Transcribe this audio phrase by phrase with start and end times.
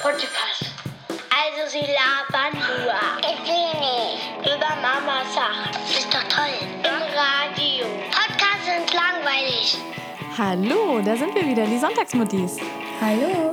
[0.00, 0.70] Podcast.
[1.28, 2.94] Also sie labern nur.
[3.20, 4.46] Ich will nicht.
[4.46, 5.70] Über Mama Sachen.
[5.90, 6.54] Ist doch toll.
[6.84, 7.86] Im Radio.
[8.12, 9.76] Podcasts sind langweilig.
[10.36, 12.58] Hallo, da sind wir wieder, die Sonntagsmuttis.
[13.00, 13.47] Hallo.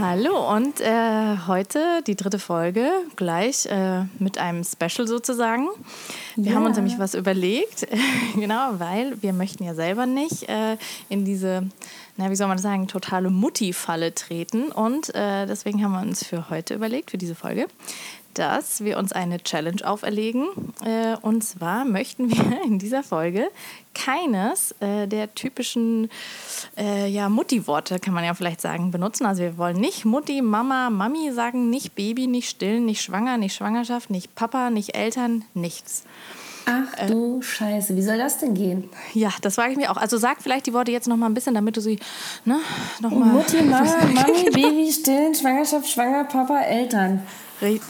[0.00, 5.68] Hallo und äh, heute die dritte Folge, gleich äh, mit einem Special sozusagen.
[6.36, 6.56] Wir Ja.
[6.56, 7.86] haben uns nämlich was überlegt,
[8.34, 10.76] genau, weil wir möchten ja selber nicht äh,
[11.08, 11.64] in diese,
[12.16, 14.72] na wie soll man das sagen, totale Mutti-Falle treten.
[14.72, 17.66] Und äh, deswegen haben wir uns für heute überlegt, für diese Folge,
[18.34, 20.46] dass wir uns eine Challenge auferlegen.
[20.84, 23.48] Äh, und zwar möchten wir in dieser Folge
[23.94, 26.10] keines äh, der typischen
[26.76, 29.26] äh, ja, Mutti-Worte, kann man ja vielleicht sagen, benutzen.
[29.26, 33.54] Also wir wollen nicht Mutti, Mama, Mami sagen, nicht Baby, nicht stillen, nicht schwanger, nicht
[33.54, 36.04] Schwangerschaft, nicht Papa, nicht Eltern, nichts.
[36.70, 38.88] Ach du Scheiße, wie soll das denn gehen?
[39.14, 39.96] Ja, das frage ich mir auch.
[39.96, 41.98] Also sag vielleicht die Worte jetzt noch mal ein bisschen, damit du sie
[42.44, 42.58] ne,
[43.00, 47.22] noch mal Mutti, Mama, Mami, Baby, Stillen, Schwangerschaft, Schwanger, Papa, Eltern.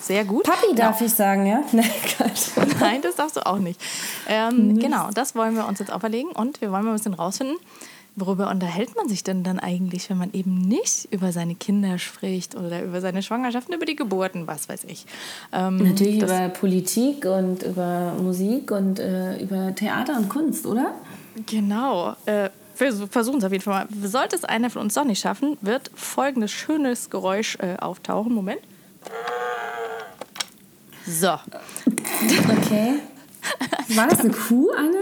[0.02, 0.44] Sehr gut.
[0.44, 1.62] Papi darf ich sagen, ja?
[1.72, 1.88] Nein.
[2.80, 3.80] Nein, das darfst du auch nicht.
[4.26, 7.56] Ähm, genau, das wollen wir uns jetzt auferlegen und wir wollen mal ein bisschen rausfinden,
[8.20, 12.54] worüber unterhält man sich denn dann eigentlich, wenn man eben nicht über seine Kinder spricht
[12.54, 15.06] oder über seine Schwangerschaften, über die Geburten, was weiß ich.
[15.52, 20.94] Ähm, Natürlich über Politik und über Musik und äh, über Theater und Kunst, oder?
[21.46, 22.14] Genau.
[22.26, 24.08] Äh, wir versuchen es auf jeden Fall mal.
[24.08, 28.32] Sollte es einer von uns doch nicht schaffen, wird folgendes schönes Geräusch äh, auftauchen.
[28.32, 28.60] Moment.
[31.06, 31.38] So,
[32.22, 33.00] Okay.
[33.96, 34.98] War das eine Kuh, Anne?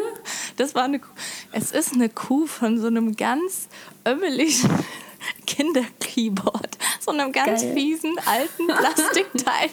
[0.59, 1.09] das war eine Kuh.
[1.53, 3.69] Es ist eine Kuh von so einem ganz
[4.07, 4.71] ömmeligen
[5.47, 6.79] Kinderkeyboard.
[7.01, 7.75] So einem ganz Geil.
[7.75, 9.71] fiesen alten Plastikteil,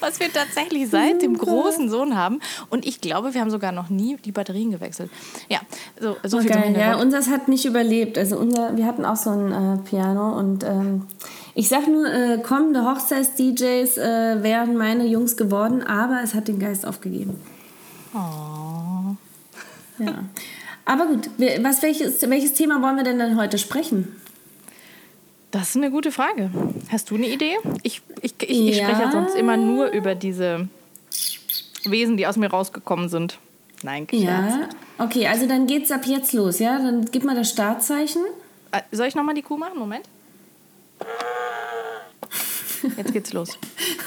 [0.00, 2.40] was wir tatsächlich seit dem großen Sohn haben.
[2.70, 5.10] Und ich glaube, wir haben sogar noch nie die Batterien gewechselt.
[5.48, 5.60] Ja,
[6.00, 8.16] so, so viel zum Geil, ja, unseres hat nicht überlebt.
[8.16, 11.06] Also unser, wir hatten auch so ein äh, Piano und ähm,
[11.54, 16.58] ich sag nur, äh, kommende Hochzeits-DJs äh, wären meine Jungs geworden, aber es hat den
[16.58, 17.38] Geist aufgegeben.
[18.14, 19.16] Oh.
[19.98, 20.24] Ja.
[20.84, 21.28] Aber gut,
[21.60, 24.16] was, welches, welches Thema wollen wir denn dann heute sprechen?
[25.50, 26.50] Das ist eine gute Frage.
[26.90, 27.56] Hast du eine Idee?
[27.82, 28.84] Ich, ich, ich, ich Ja.
[28.84, 30.68] spreche ja sonst immer nur über diese
[31.84, 33.38] Wesen, die aus mir rausgekommen sind.
[33.82, 34.22] Nein, Scherz.
[34.24, 34.68] Ja.
[34.98, 36.78] Okay, also dann geht's ab jetzt los, ja?
[36.78, 38.22] Dann gib mal das Startzeichen.
[38.72, 39.78] Äh, Soll ich nochmal die Kuh machen?
[39.78, 40.04] Moment.
[42.96, 43.58] Jetzt geht's los.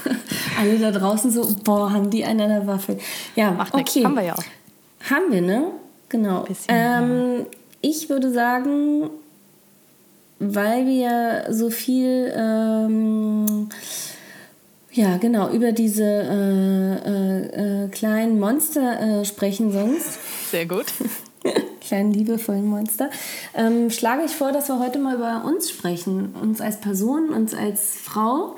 [0.59, 2.97] Alle da draußen so, boah, haben die einen an der Waffe.
[3.35, 3.95] Ja, Macht nichts.
[3.95, 4.05] okay.
[4.05, 4.43] Haben wir ja auch.
[5.09, 5.71] Haben wir, ne?
[6.09, 6.43] Genau.
[6.43, 7.45] Bisschen, ähm,
[7.81, 9.09] ich würde sagen,
[10.39, 13.69] weil wir so viel, ähm,
[14.91, 20.19] ja, genau, über diese äh, äh, äh, kleinen Monster äh, sprechen sonst,
[20.51, 20.87] Sehr gut.
[21.91, 23.09] kleinen liebevollen Monster,
[23.53, 26.33] ähm, schlage ich vor, dass wir heute mal über uns sprechen.
[26.41, 28.55] Uns als Person, uns als Frau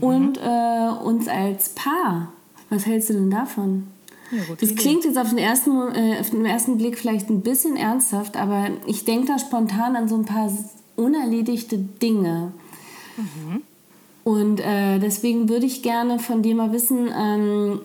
[0.00, 2.32] und äh, uns als Paar.
[2.68, 3.86] Was hältst du denn davon?
[4.32, 4.82] Ja, Das Idee.
[4.82, 8.66] klingt jetzt auf den, ersten, äh, auf den ersten Blick vielleicht ein bisschen ernsthaft, aber
[8.86, 10.50] ich denke da spontan an so ein paar
[10.96, 12.50] unerledigte Dinge.
[14.24, 17.80] Und äh, deswegen würde ich gerne von dir mal wissen, ähm,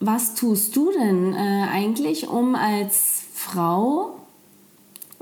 [0.00, 4.16] was tust du denn äh, eigentlich, um als Frau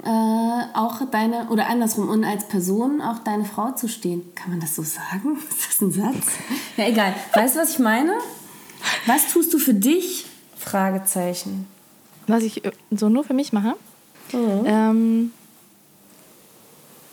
[0.05, 4.23] äh, auch deine, oder andersrum, und als Person auch deine Frau zu stehen?
[4.35, 5.39] Kann man das so sagen?
[5.51, 6.27] Ist das ein Satz?
[6.77, 7.15] Ja, egal.
[7.35, 8.13] Weißt du, was ich meine?
[9.07, 10.27] Was tust du für dich?
[10.57, 11.67] Fragezeichen.
[12.27, 13.77] Was ich äh, so nur für mich mache.
[14.33, 15.33] Ähm,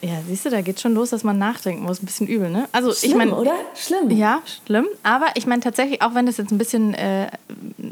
[0.01, 2.01] ja, siehst du, da geht schon los, dass man nachdenken muss.
[2.01, 2.69] Ein bisschen übel, ne?
[2.71, 3.53] Also ich Schlimm, meine, oder?
[3.75, 4.11] Schlimm.
[4.11, 4.85] Ja, schlimm.
[5.01, 7.31] Aber ich meine tatsächlich, auch wenn das jetzt ein bisschen äh,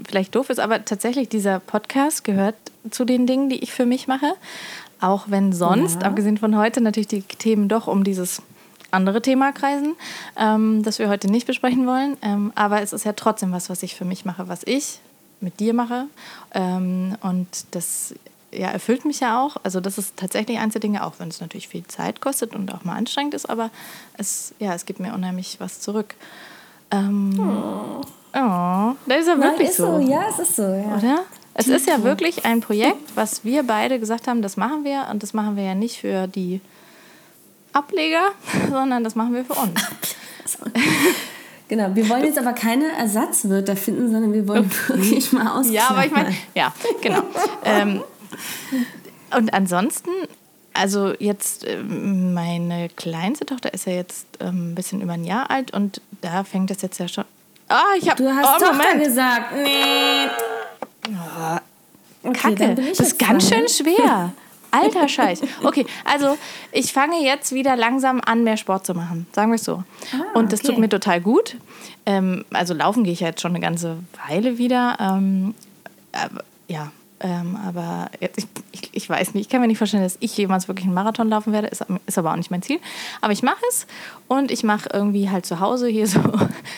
[0.08, 2.56] vielleicht doof ist, aber tatsächlich dieser Podcast gehört
[2.92, 4.36] zu den Dingen, die ich für mich mache.
[5.06, 6.08] Auch wenn sonst, Ja.
[6.08, 8.42] abgesehen von heute, natürlich die Themen doch um dieses
[8.90, 9.96] andere Thema kreisen,
[10.36, 12.18] ähm, das wir heute nicht besprechen wollen.
[12.24, 15.00] Ähm, aber es ist ja trotzdem was, was ich für mich mache, was ich
[15.42, 16.06] mit dir mache.
[16.54, 18.16] Ähm, und das
[18.52, 19.58] ja, erfüllt mich ja auch.
[19.64, 22.74] Also das ist tatsächlich eins der Dinge, auch wenn es natürlich viel Zeit kostet und
[22.74, 23.70] auch mal anstrengend ist, aber
[24.18, 26.16] es, ja, es gibt mir unheimlich was zurück.
[26.90, 27.40] Ähm,
[28.34, 28.96] oh.
[29.06, 30.00] das ist ja Nein, wirklich ist so.
[30.00, 30.64] Ja, es ist so.
[30.64, 30.98] Ja.
[30.98, 31.20] oder?
[31.58, 35.08] Es ist ja wirklich ein Projekt, was wir beide gesagt haben, das machen wir.
[35.10, 36.60] Und das machen wir ja nicht für die
[37.72, 38.32] Ableger,
[38.70, 39.82] sondern das machen wir für uns.
[41.68, 45.74] Genau, wir wollen jetzt aber keine Ersatzwörter finden, sondern wir wollen wirklich mal ausklammern.
[45.74, 46.72] Ja, aber ich meine, ja,
[47.02, 47.24] genau.
[47.64, 48.04] ähm,
[49.36, 50.12] und ansonsten,
[50.74, 55.50] also jetzt, ähm, meine kleinste Tochter ist ja jetzt ähm, ein bisschen über ein Jahr
[55.50, 57.26] alt und da fängt es jetzt ja schon.
[57.68, 58.22] Ah, ich habe.
[58.22, 59.04] Du hast oh, Tochter Moment.
[59.04, 59.56] gesagt.
[59.56, 60.28] Nee.
[62.24, 63.98] Okay, Kacke, das ist ganz dran, schön ne?
[63.98, 64.34] schwer.
[64.72, 65.42] Alter Scheiß.
[65.64, 66.38] Okay, also
[66.72, 69.26] ich fange jetzt wieder langsam an, mehr Sport zu machen.
[69.32, 69.84] Sagen wir es so.
[70.34, 70.70] Und das okay.
[70.70, 71.56] tut mir total gut.
[72.06, 73.98] Ähm, also laufen gehe ich ja jetzt schon eine ganze
[74.28, 74.98] Weile wieder.
[75.00, 75.54] Ähm,
[76.12, 76.92] aber, ja,
[77.26, 80.68] ähm, aber ich, ich, ich weiß nicht, ich kann mir nicht vorstellen, dass ich jemals
[80.68, 82.78] wirklich einen Marathon laufen werde, ist, ist aber auch nicht mein Ziel.
[83.20, 83.88] Aber ich mache es
[84.28, 86.20] und ich mache irgendwie halt zu Hause hier so,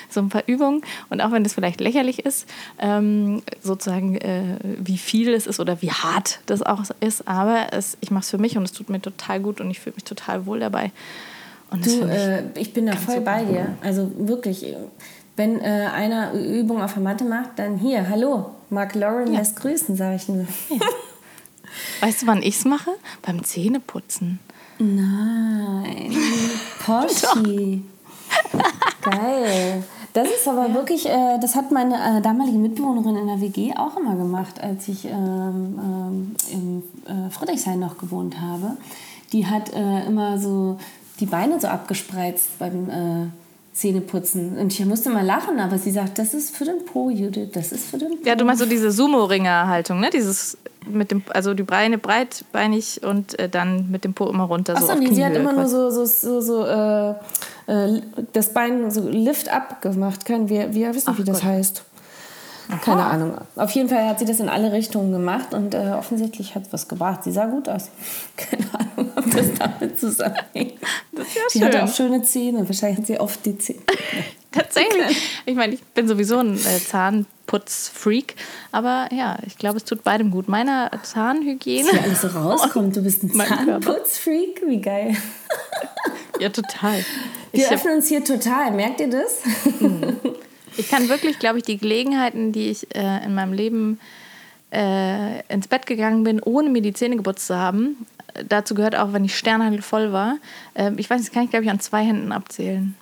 [0.09, 2.47] so ein paar Übungen und auch wenn das vielleicht lächerlich ist,
[2.79, 7.97] ähm, sozusagen äh, wie viel es ist oder wie hart das auch ist, aber es,
[7.99, 10.05] ich mache es für mich und es tut mir total gut und ich fühle mich
[10.05, 10.94] total wohl dabei.
[11.71, 13.75] Und Du, ich äh, ich bin da voll bei dir.
[13.81, 14.65] Also wirklich,
[15.38, 19.95] wenn äh, einer Übung auf der Matte macht, dann hier, hallo, Mark Lauren lässt grüßen,
[19.95, 20.45] sage ich nur.
[22.01, 22.92] Weißt du, wann ich es mache?
[23.22, 24.39] Beim Zähneputzen.
[24.80, 26.12] Nein,
[26.86, 27.81] Porsche.
[29.01, 29.84] Geil.
[30.13, 33.95] Das ist aber wirklich, äh, das hat meine äh, damalige Mitbewohnerin in der WG auch
[33.98, 38.78] immer gemacht, als ich ähm, ähm, in äh, Friedrichshain noch gewohnt habe.
[39.31, 40.80] Die hat äh, immer so
[41.19, 43.28] die Beine so abgespreizt beim äh,
[43.77, 44.57] Zähneputzen.
[44.57, 47.71] Und ich musste mal lachen, aber sie sagt, das ist für den Po, Judith, das
[47.71, 48.25] ist für den Po.
[48.27, 50.09] Ja, du meinst so diese Sumo-Ringer-Haltung, ne?
[50.09, 50.57] Dieses
[50.89, 54.75] mit dem, also die Beine breitbeinig und äh, dann mit dem Po immer runter.
[54.75, 57.09] Achso, so nee, sie hat immer nur so, so, so, so äh,
[57.68, 58.01] äh,
[58.33, 60.25] das Bein so Lift-up gemacht.
[60.25, 61.83] Kein, wir, wir wissen, Ach wie das Gott.
[62.69, 62.81] Heißt.
[62.84, 63.38] Keine Ahnung.
[63.56, 66.74] Auf jeden Fall hat sie das in alle Richtungen gemacht und äh, offensichtlich hat es
[66.74, 67.24] was gebracht.
[67.24, 67.90] Sie sah gut aus.
[68.38, 70.74] Keine Ahnung, ob das damit zusammenhängt.
[71.14, 71.88] Das ist ja Sie hatte schön.
[71.88, 72.68] auch schöne Zähne.
[72.68, 73.80] Wahrscheinlich hat sie oft die Zähne.
[74.52, 75.42] Tatsächlich.
[75.46, 78.36] Ich meine, ich bin sowieso ein äh, Zahnputz-Freak,
[78.72, 80.48] aber ja, ich glaube, es tut beidem gut.
[80.48, 81.90] Meiner Zahnhygiene.
[81.92, 82.96] Wie alles so rauskommt.
[82.96, 83.31] Du bist ein.
[83.34, 84.64] Zahnputzfreak.
[84.66, 85.16] Wie geil.
[86.40, 87.04] Ja, total.
[87.52, 88.72] Wir Ich, öffnen uns hier total.
[88.72, 89.42] Merkt ihr das?
[90.77, 94.00] Ich kann wirklich, glaube ich, die Gelegenheiten, die ich äh, in meinem Leben
[94.71, 98.95] äh, ins Bett gegangen bin, ohne mir die Zähne geputzt zu haben, äh, dazu gehört
[98.95, 100.38] auch, wenn ich sternhagelvoll war.
[100.74, 102.95] Äh, ich weiß, das kann ich, glaube ich, an zwei Händen abzählen.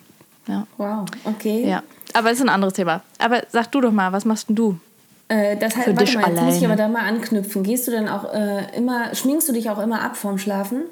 [0.48, 0.68] Ja.
[0.78, 1.68] Wow, okay.
[1.68, 1.82] ja.
[2.14, 3.02] Aber es ist ein anderes Thema.
[3.18, 4.80] Aber sag du doch mal, was machst denn du?
[5.28, 7.64] Äh, das heißt, Für warte dich mal, jetzt muss ich aber da mal anknüpfen.
[7.64, 10.84] Gehst du dann auch äh, immer, schminkst du dich auch immer ab vorm Schlafen?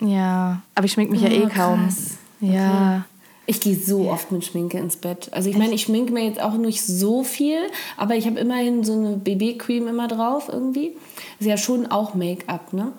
[0.00, 1.84] Ja, aber ich schmink mich ja eh Oh, kaum.
[1.86, 2.18] krass.
[2.40, 3.04] Ja.
[3.48, 5.30] Ich gehe so oft mit Schminke ins Bett.
[5.32, 7.56] Also ich meine, ich schminke mir jetzt auch nicht so viel,
[7.96, 10.98] aber ich habe immerhin so eine BB-Cream immer drauf irgendwie.
[11.40, 12.92] Ist ja schon auch Make-up, ne?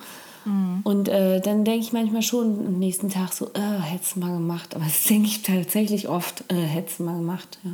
[0.46, 0.80] Mhm.
[0.84, 4.34] Und äh, dann denke ich manchmal schon am nächsten Tag so, äh, hättest du mal
[4.34, 4.75] gemacht.
[4.75, 7.60] Aber das denke ich tatsächlich oft, äh, hättest du mal gemacht.
[7.63, 7.72] Ja.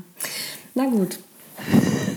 [0.74, 1.20] Na gut.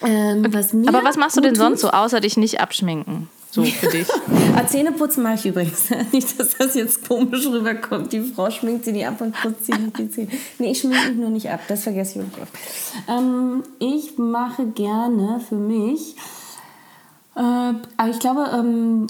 [0.00, 3.28] Ähm, was Aber was machst du denn sonst so, außer dich nicht abschminken?
[3.58, 4.08] So für dich.
[4.56, 5.90] Ah, Zähneputzen mache ich übrigens.
[6.12, 8.12] Nicht, dass das jetzt komisch rüberkommt.
[8.12, 10.28] Die Frau schminkt sie die ab und putzt sie nicht die Zähne.
[10.58, 11.60] Nee, ich schminke mich nur nicht ab.
[11.68, 12.52] Das vergesse ich wirklich oft.
[13.08, 16.16] Ähm, ich mache gerne für mich.
[17.34, 19.06] Äh, aber ich glaube, ähm,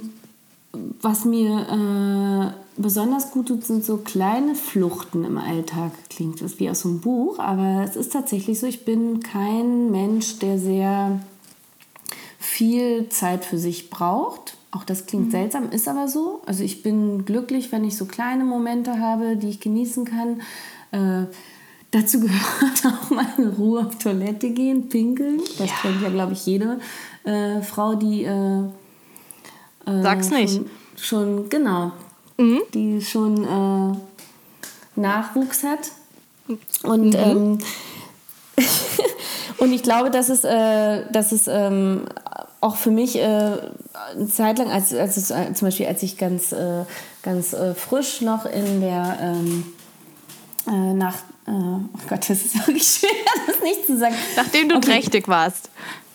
[1.02, 5.92] was mir äh, besonders gut tut, sind so kleine Fluchten im Alltag.
[6.08, 8.66] Klingt das wie aus so einem Buch, aber es ist tatsächlich so.
[8.66, 11.20] Ich bin kein Mensch, der sehr
[12.58, 14.56] viel Zeit für sich braucht.
[14.72, 16.42] Auch das klingt seltsam, ist aber so.
[16.44, 20.42] Also ich bin glücklich, wenn ich so kleine Momente habe, die ich genießen kann.
[20.90, 21.26] Äh,
[21.92, 25.40] dazu gehört auch mal in Ruhe auf Toilette gehen, pinkeln.
[25.56, 26.80] Das kennt ja, glaube ich, jede
[27.22, 28.62] äh, Frau, die äh,
[29.86, 30.54] äh, Sag's nicht.
[30.54, 30.66] Schon,
[30.96, 31.92] schon genau,
[32.74, 35.92] die schon äh, Nachwuchs hat.
[36.82, 37.58] Und, ähm,
[39.58, 42.02] und ich glaube, dass es, äh, dass es ähm,
[42.60, 43.20] auch für mich äh,
[44.14, 46.84] eine Zeit lang, als, als es, äh, zum Beispiel als ich ganz, äh,
[47.22, 49.64] ganz äh, frisch noch in der ähm,
[50.66, 51.14] äh, nach
[51.46, 53.10] äh, oh Gott, das ist wirklich schwer,
[53.46, 54.14] das nicht zu sagen.
[54.36, 54.86] Nachdem du Okay.
[54.92, 55.70] trächtig warst.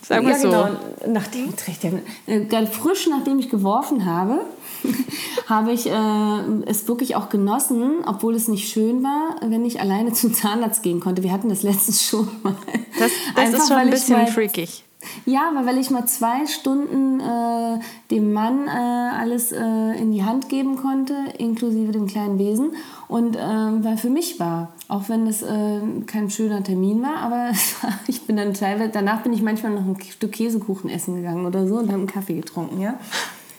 [0.05, 0.49] Sagen wir Ja, so.
[0.49, 0.69] genau.
[1.07, 1.93] Nachdem trächtig
[2.27, 4.41] äh, ganz frisch, nachdem ich geworfen habe,
[5.47, 10.33] habe ich es wirklich auch genossen, obwohl es nicht schön war, wenn ich alleine zum
[10.33, 11.23] Zahnarzt gehen konnte.
[11.23, 12.53] Wir hatten das letztens schon mal.
[12.99, 14.83] Das, das Einfach, ist schon ein bisschen freakig.
[15.25, 17.79] Ja, aber weil ich mal zwei Stunden äh,
[18.11, 19.57] dem Mann äh, alles äh,
[19.99, 22.71] in die Hand geben konnte, inklusive dem kleinen Wesen.
[23.07, 27.51] Und ähm, weil für mich war, auch wenn es äh, kein schöner Termin war, aber
[28.07, 31.67] ich bin dann teilweise, danach bin ich manchmal noch ein Stück Käsekuchen essen gegangen oder
[31.67, 32.95] so und habe einen Kaffee getrunken, ja.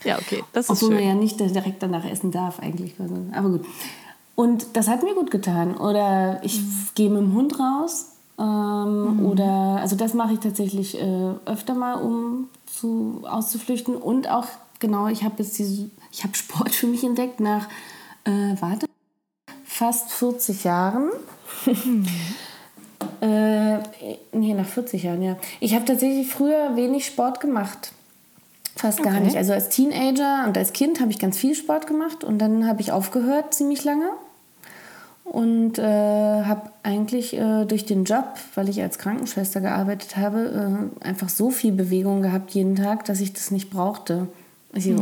[0.04, 1.08] Ja, okay, das ist Obwohl man schön.
[1.08, 2.94] ja nicht direkt danach essen darf eigentlich.
[3.32, 3.64] Aber gut.
[4.34, 5.76] Und das hat mir gut getan.
[5.76, 6.60] Oder ich
[6.94, 8.13] gehe mit dem Hund raus.
[8.38, 13.96] Ähm, Oder, also das mache ich tatsächlich äh, öfter mal, um zu, auszuflüchten.
[13.96, 14.46] Und auch,
[14.80, 17.68] genau, ich habe jetzt diese, ich habe Sport für mich entdeckt nach,
[18.24, 18.86] äh, warte,
[19.64, 21.10] fast 40 Jahren.
[23.20, 23.78] Äh,
[24.32, 25.36] nee, nach 40 Jahren, ja.
[25.60, 27.92] Ich habe tatsächlich früher wenig Sport gemacht.
[28.76, 29.24] Fast gar Okay.
[29.24, 29.36] nicht.
[29.36, 32.80] Also als Teenager und als Kind habe ich ganz viel Sport gemacht und dann habe
[32.82, 34.10] ich aufgehört ziemlich lange
[35.34, 38.24] und äh, habe eigentlich äh, durch den Job,
[38.54, 43.20] weil ich als Krankenschwester gearbeitet habe, äh, einfach so viel Bewegung gehabt jeden Tag, dass
[43.20, 44.28] ich das nicht brauchte.
[44.74, 44.92] Ich,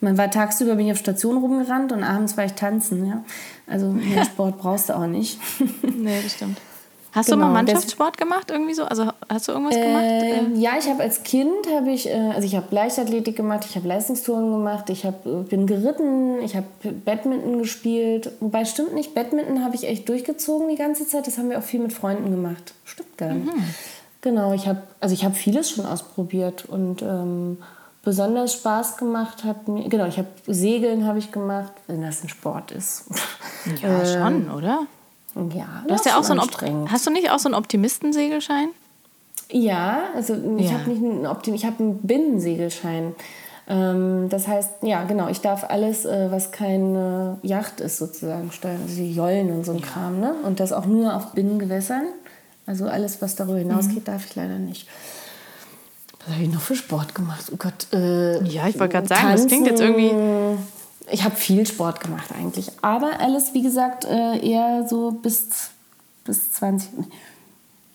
[0.00, 3.06] man war tagsüber bin ich auf Station rumgerannt und abends war ich tanzen.
[3.06, 3.24] Ja?
[3.68, 5.38] Also mehr Sport brauchst du auch nicht.
[5.82, 6.58] Nee, das stimmt.
[7.12, 8.84] Hast Genau, du mal das- Mannschaftssport gemacht irgendwie so?
[8.84, 10.04] Also hast du irgendwas gemacht?
[10.04, 13.66] Ähm, Äh, ja, ich habe als Kind habe ich, äh, also ich habe Leichtathletik gemacht,
[13.68, 16.66] ich habe Leistungstouren gemacht, ich hab, äh, bin geritten, ich habe
[17.04, 18.30] Badminton gespielt.
[18.40, 21.26] Wobei stimmt nicht, Badminton habe ich echt durchgezogen die ganze Zeit.
[21.26, 22.74] Das haben wir auch viel mit Freunden gemacht.
[22.84, 23.50] Stimmt gar nicht.
[24.20, 27.58] Genau, ich habe, also ich habe vieles schon ausprobiert und ähm,
[28.04, 32.28] besonders Spaß gemacht hat mir, genau, ich habe Segeln habe ich gemacht, wenn das ein
[32.28, 33.04] Sport ist.
[33.82, 34.80] ja, schon, oder?
[35.54, 36.90] Ja, Du hast ja auch so ein Op anstrengend.
[36.90, 38.68] Hast du nicht auch so einen Optimistensegelschein?
[39.50, 40.78] Ja, also ich Ja.
[40.78, 43.14] habe nicht einen Optim ich habe einen Binnensegelschein.
[43.68, 48.80] Ähm, das heißt, ja, genau, ich darf alles, äh, was keine Yacht ist, sozusagen steuern.
[48.82, 50.34] Also die Jollen und so ein Kram, ne?
[50.44, 52.02] Und das auch nur auf Binnengewässern.
[52.66, 54.88] Also alles, was darüber hinausgeht, darf ich leider nicht.
[56.24, 57.46] Was habe ich noch für Sport gemacht?
[57.52, 57.86] Oh Gott.
[57.92, 60.12] Äh, Ja, ich wollte gerade sagen, das klingt jetzt irgendwie.
[61.12, 62.70] Ich habe viel Sport gemacht eigentlich.
[62.82, 65.70] Aber alles, wie gesagt, äh, eher so bis,
[66.24, 66.88] bis 20.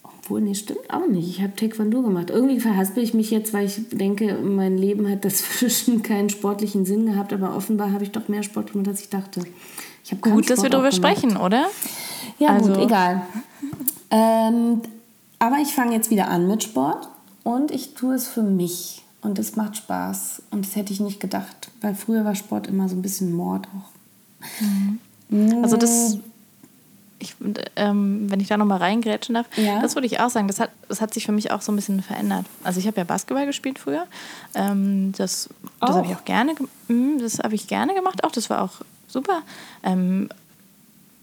[0.04, 1.30] Obwohl, nee, stimmt auch nicht.
[1.30, 2.30] Ich habe Taekwondo gemacht.
[2.30, 7.06] Irgendwie verhaspel ich mich jetzt, weil ich denke, mein Leben hat dazwischen keinen sportlichen Sinn
[7.06, 7.32] gehabt.
[7.32, 9.42] Aber offenbar habe ich doch mehr Sport gemacht, als ich dachte.
[10.04, 11.66] Ich Gut, dass wir darüber sprechen, oder?
[12.40, 13.22] Ja, Also- gut, egal.
[14.12, 14.82] Ähm,
[15.40, 17.08] aber ich fange jetzt wieder an mit Sport
[17.44, 19.04] und ich tue es für mich.
[19.26, 20.44] Und es macht Spaß.
[20.52, 23.68] Und das hätte ich nicht gedacht, weil früher war Sport immer so ein bisschen Mord
[23.76, 23.90] auch.
[25.64, 26.18] Also das,
[27.18, 27.36] ich,
[27.76, 29.82] ähm, wenn ich da nochmal reingrätschen darf, Ja.
[29.82, 31.76] das würde ich auch sagen, das hat, das hat sich für mich auch so ein
[31.76, 32.46] bisschen verändert.
[32.64, 34.06] Also ich habe ja Basketball gespielt früher.
[34.54, 36.20] Ähm, das das habe ich Auch?
[36.20, 38.74] auch gerne, ge- mm, das habe ich gerne gemacht, auch das war auch
[39.08, 39.42] super.
[39.84, 40.30] Ähm,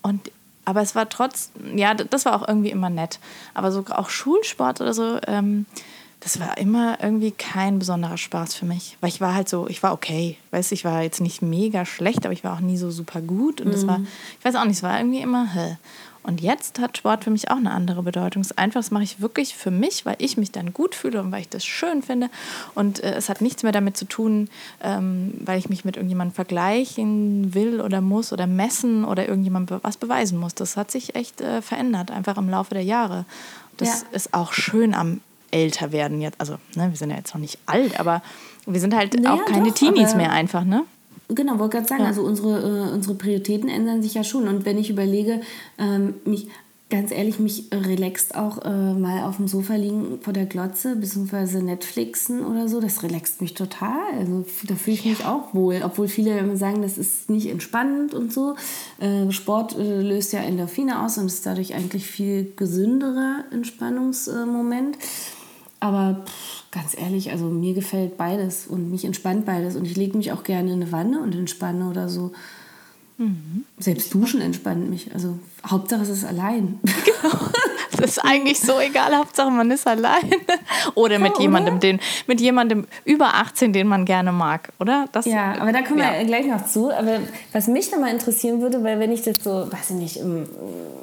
[0.03, 0.31] und
[0.65, 3.19] aber es war trotz, ja, das war auch irgendwie immer nett.
[3.55, 5.67] Aber so auch Schulsport oder so, ähm,
[6.25, 8.97] das war immer irgendwie kein besonderer Spaß für mich.
[9.01, 10.37] Weil ich war halt so, ich war okay.
[10.53, 13.21] Weißt du, ich war jetzt nicht mega schlecht, aber ich war auch nie so super
[13.21, 13.61] gut.
[13.61, 14.01] Und das war,
[14.39, 15.77] ich weiß auch nicht, es war irgendwie immer, hä.
[16.25, 18.43] Und jetzt hat Sport für mich auch eine andere Bedeutung.
[18.43, 21.21] Es ist einfach, das mache ich wirklich für mich, weil ich mich dann gut fühle
[21.21, 22.31] und weil ich das schön finde.
[22.77, 24.49] Und äh, es hat nichts mehr damit zu tun,
[24.85, 29.81] ähm, weil ich mich mit irgendjemandem vergleichen will oder muss oder messen oder irgendjemand be
[29.83, 30.55] was beweisen muss.
[30.55, 33.25] Das hat sich echt äh, verändert, einfach im Laufe der Jahre.
[33.77, 34.09] Das Ja.
[34.13, 35.21] ist auch schön am
[35.53, 36.41] Älterwerden jetzt.
[36.41, 38.23] Also, ne, wir sind ja jetzt noch nicht alt, aber
[38.67, 40.85] wir sind halt Naja, auch keine doch, Teenies mehr einfach, ne?
[41.29, 44.49] Genau, wollte gerade sagen, also unsere, äh, unsere Prioritäten ändern sich ja schon.
[44.49, 45.41] Und wenn ich überlege,
[45.79, 46.49] ähm, mich,
[46.91, 51.63] ganz ehrlich, mich relaxt auch äh, mal auf dem Sofa liegen vor der Glotze, beziehungsweise
[51.63, 54.13] Netflixen oder so, das relaxt mich total.
[54.19, 55.81] Also da fühle ich mich auch wohl.
[55.83, 58.57] Obwohl viele immer sagen, das ist nicht entspannend und so.
[59.01, 64.99] Äh, Sport äh, löst ja Endorphine aus und ist dadurch eigentlich viel gesünderer Entspannungsmoment.
[65.83, 69.75] Aber pff, ganz ehrlich, also mir gefällt beides und mich entspannt beides.
[69.75, 72.31] Und ich lege mich auch gerne in eine Wanne und entspanne oder so.
[73.79, 75.13] Selbst Duschen entspannt mich.
[75.13, 76.79] Also Hauptsache es ist allein.
[76.83, 77.33] Das
[78.03, 80.31] ist eigentlich so egal, Hauptsache man ist allein.
[80.95, 85.07] Oder mit jemandem, den, mit jemandem über 18, den man gerne mag, oder?
[85.13, 86.13] Das, Ja, aber da kommen ja.
[86.19, 86.91] wir gleich noch zu.
[86.91, 87.19] Aber
[87.53, 90.47] was mich nochmal interessieren würde, weil wenn ich das so, weiß ich nicht, im,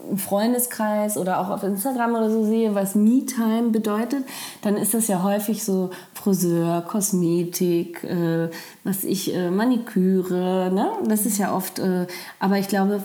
[0.09, 4.25] im Freundeskreis oder auch auf Instagram oder so sehe, was Me-Time bedeutet,
[4.61, 8.49] dann ist das ja häufig so Friseur, Kosmetik, äh,
[8.83, 10.91] was ich, äh, Maniküre, ne?
[11.07, 12.07] Das ist ja oft, äh,
[12.39, 13.01] aber ich glaube,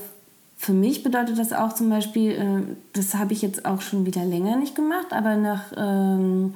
[0.56, 4.24] für mich bedeutet das auch zum Beispiel, äh, das habe ich jetzt auch schon wieder
[4.24, 6.54] länger nicht gemacht, aber nach, ähm,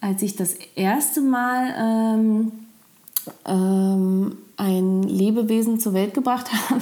[0.00, 2.52] als ich das erste Mal ähm,
[3.44, 6.80] ähm, ein Lebewesen zur Welt gebracht habe,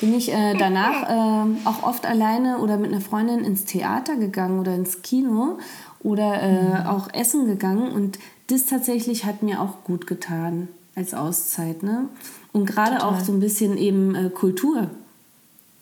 [0.00, 4.60] bin ich äh, danach ähm, auch oft alleine oder mit einer Freundin ins Theater gegangen
[4.60, 5.58] oder ins Kino
[6.02, 11.82] oder äh, auch essen gegangen und das tatsächlich hat mir auch gut getan als Auszeit.
[11.82, 12.08] Ne?
[12.52, 14.90] Und gerade auch so ein bisschen eben äh, Kultur.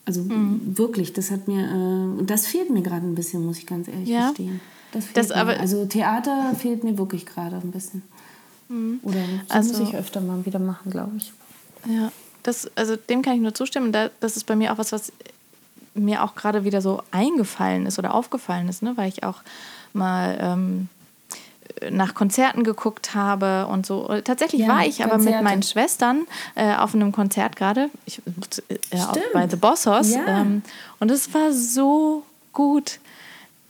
[0.09, 1.65] Also wirklich, das hat mir,
[2.19, 4.29] äh, das fehlt mir gerade ein bisschen, muss ich ganz ehrlich Ja.
[4.29, 4.59] gestehen.
[4.91, 5.59] Das fehlt Das mir.
[5.59, 8.01] also Theater fehlt mir wirklich gerade ein bisschen.
[9.03, 11.31] Oder das Also- muss ich öfter mal wieder machen, glaube ich.
[11.87, 12.11] Ja,
[12.41, 13.91] das, also dem kann ich nur zustimmen.
[13.91, 15.11] Da, das ist bei mir auch was, was
[15.93, 18.93] mir auch gerade wieder so eingefallen ist oder aufgefallen ist, ne?
[18.97, 19.43] weil ich auch
[19.93, 20.87] mal ähm,
[21.91, 24.07] nach Konzerten geguckt habe und so.
[24.23, 25.43] Tatsächlich Ja, war ich aber mit Konzerte.
[25.43, 28.97] meinen Schwestern äh, auf einem Konzert gerade äh,
[29.33, 30.41] bei The Boss House Ja.
[30.41, 30.61] ähm,
[30.99, 32.23] und es war so
[32.53, 32.99] gut.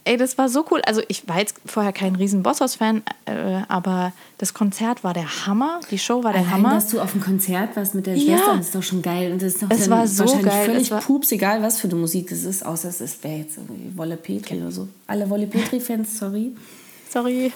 [0.05, 0.81] ey, das war so cool.
[0.87, 5.81] Also ich war jetzt vorher kein riesen Bosshaus-Fan, äh, aber das Konzert war der Hammer.
[5.91, 6.73] Die Show war der Allein, Hammer.
[6.75, 8.37] dass du auf dem Konzert warst mit der Ja.
[8.37, 9.31] Schwester, das ist doch schon geil.
[9.33, 10.65] Und das ist doch Es war so wahrscheinlich geil.
[10.65, 13.57] völlig war- pups, egal was für eine Musik es ist, außer es ist- wäre jetzt
[13.57, 14.87] irgendwie Wolle Petri oder so.
[15.05, 16.55] Alle Wolle Petri-Fans, sorry.
[17.09, 17.51] Sorry.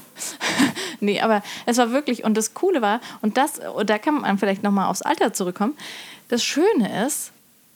[0.99, 4.37] nee, aber es war wirklich, und das Coole war, und das, und da kann man
[4.37, 5.77] vielleicht nochmal aufs Alter zurückkommen.
[6.27, 7.31] Das Schöne ist,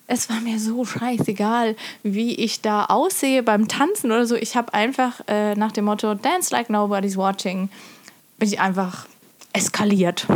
[0.07, 4.35] es war mir so scheißegal, wie ich da aussehe beim Tanzen oder so.
[4.35, 7.69] Ich habe einfach äh, nach dem Motto Dance like nobody's watching,
[8.39, 9.05] bin ich einfach
[9.53, 10.25] eskaliert.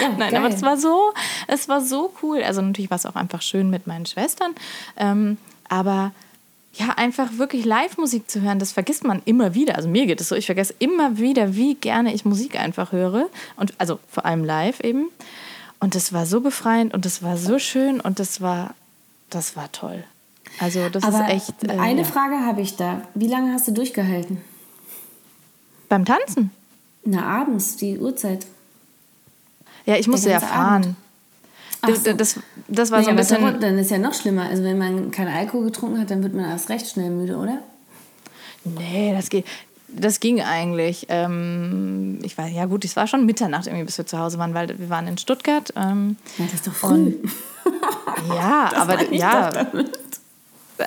[0.00, 0.44] Ja, Nein, geil.
[0.44, 1.12] aber es war so,
[1.46, 2.42] es war so cool.
[2.42, 4.52] Also natürlich war es auch einfach schön mit meinen Schwestern.
[4.96, 5.38] Ähm,
[5.68, 6.10] aber
[6.76, 9.76] ja, einfach wirklich Live-Musik zu hören, das vergisst man immer wieder.
[9.76, 13.28] Also mir geht es so, ich vergesse immer wieder, wie gerne ich Musik einfach höre.
[13.56, 15.06] Und also vor allem live eben.
[15.80, 18.74] Und das war so befreiend und das war so schön und das war,
[19.30, 20.04] das war toll.
[20.58, 21.64] Also das Aber ist echt.
[21.64, 22.04] äh, eine.
[22.04, 23.02] Frage habe ich da.
[23.14, 24.40] Wie lange hast du durchgehalten?
[25.88, 26.50] Beim Tanzen?
[27.04, 28.46] Na, abends, die Uhrzeit.
[29.84, 30.84] Ja, ich musste ja fahren.
[30.84, 30.96] Abend.
[31.86, 32.12] Das, so.
[32.12, 33.42] das, das war Nee, so ein aber bisschen.
[33.42, 34.42] dann- Dann ist ja noch schlimmer.
[34.48, 37.58] Also wenn man keinen Alkohol getrunken hat, dann wird man erst recht schnell müde, oder?
[38.64, 39.44] Nee, das geht.
[39.88, 41.06] Das ging eigentlich.
[41.08, 44.54] Ähm, ich weiß, ja gut, es war schon Mitternacht irgendwie, bis wir zu Hause waren,
[44.54, 45.72] weil wir waren in Stuttgart.
[45.76, 47.14] Ähm, Ja, das ist doch früh.
[48.28, 49.84] ja, aber meine ich ja, doch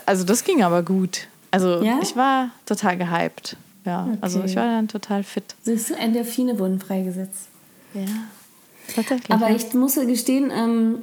[0.06, 1.28] also das ging aber gut.
[1.52, 2.00] Also Ja?
[2.02, 3.56] ich war total gehypt.
[3.86, 4.50] Ja, also Okay.
[4.50, 5.56] ich war dann total fit.
[5.64, 7.48] Siehst du, Endorphine wurden freigesetzt.
[7.94, 8.02] Ja,
[8.96, 9.32] tatsächlich.
[9.32, 9.56] Aber ja.
[9.56, 11.00] ich muss gestehen, ähm,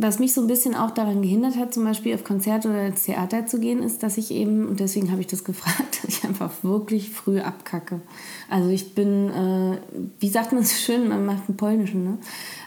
[0.00, 3.02] was mich so ein bisschen auch daran gehindert hat, zum Beispiel auf Konzerte oder ins
[3.02, 6.24] Theater zu gehen, ist, dass ich eben, und deswegen habe ich das gefragt, dass ich
[6.24, 8.00] einfach wirklich früh abkacke.
[8.48, 9.78] Also ich bin, äh,
[10.20, 12.18] wie sagt man so schön, man macht einen polnischen, ne?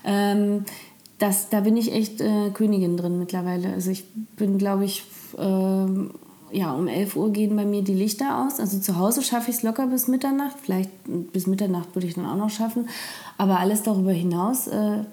[0.04, 0.66] Ähm,
[1.20, 3.74] das, da bin ich echt äh, Königin drin mittlerweile.
[3.74, 4.06] Also ich
[4.36, 5.04] bin, glaube ich,
[5.38, 6.12] ähm,
[6.52, 8.60] ja, um 11 Uhr gehen bei mir die Lichter aus.
[8.60, 10.58] Also zu Hause schaffe ich es locker bis Mitternacht.
[10.62, 12.90] Vielleicht bis Mitternacht würde ich dann auch noch schaffen.
[13.38, 15.04] Aber alles darüber hinaus äh,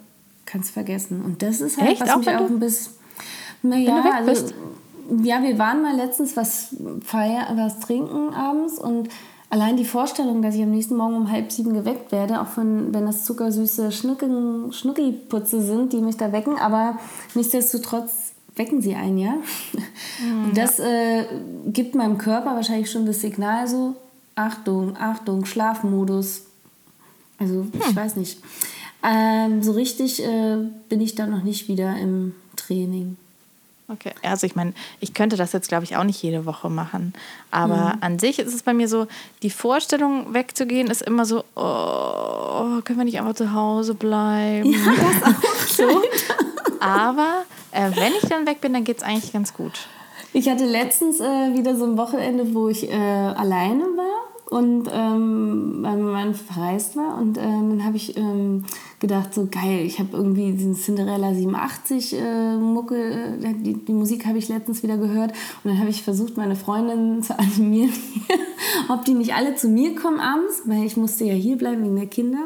[0.47, 1.23] kannst du vergessen.
[1.23, 2.01] Und das ist halt, Echt?
[2.01, 2.93] was Auch mich wenn auch ein bisschen...
[3.63, 4.55] Naja, also, bist?
[5.25, 9.09] ja, wir waren mal letztens was feiern, was trinken abends und
[9.51, 12.93] allein die Vorstellung, dass ich am nächsten Morgen um halb sieben geweckt werde, auch von,
[12.93, 16.99] wenn das zuckersüße Schnuckiputze sind, die mich da wecken, aber
[17.35, 18.28] nichtsdestotrotz
[18.59, 19.35] wecken sie einen, ja.
[20.45, 21.25] Und das äh,
[21.67, 23.95] gibt meinem Körper wahrscheinlich schon das Signal so,
[24.35, 26.43] Achtung, Achtung, Schlafmodus.
[27.39, 28.39] Also ich weiß nicht.
[29.03, 30.57] Ähm, so richtig äh,
[30.89, 33.17] bin ich da noch nicht wieder im Training.
[33.91, 37.15] Okay, also ich meine, ich könnte das jetzt, glaube ich, auch nicht jede Woche machen.
[37.51, 38.03] Aber Mhm.
[38.03, 39.07] an sich ist es bei mir so,
[39.43, 44.71] die Vorstellung wegzugehen ist immer so, oh, können wir nicht einfach zu Hause bleiben?
[44.71, 44.79] Ja,
[45.23, 45.43] das auch.
[45.69, 46.03] so.
[46.81, 49.73] Aber äh, wenn ich dann weg bin, dann geht es eigentlich ganz gut.
[50.33, 55.83] Ich hatte letztens äh, wieder so ein Wochenende, wo ich äh, alleine war und ähm,
[55.83, 57.19] mein Mann verreist war.
[57.19, 58.65] Und ähm, dann habe ich ähm,
[58.99, 64.27] gedacht, so geil, ich habe irgendwie diesen Cinderella 87 äh, Mucke, äh, die, die Musik
[64.27, 65.33] habe ich letztens wieder gehört.
[65.63, 67.93] Und dann habe ich versucht, meine Freundin zu animieren,
[68.89, 71.97] ob die nicht alle zu mir kommen abends, weil ich musste ja hier bleiben wegen
[71.97, 72.39] der Kinder.